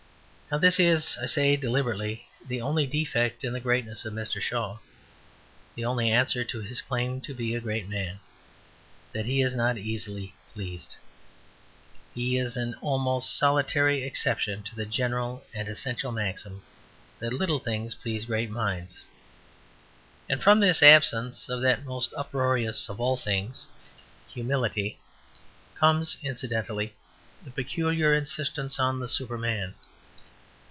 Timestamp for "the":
2.45-2.59, 3.53-3.61, 5.75-5.85, 14.75-14.85, 27.45-27.51, 28.99-29.07